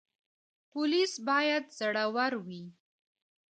پولیس 0.71 1.13
باید 1.27 1.63
زړور 1.79 2.33
وي 2.47 2.63